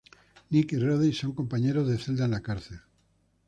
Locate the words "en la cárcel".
2.25-2.79